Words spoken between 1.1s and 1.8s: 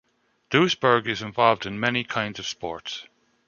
involved in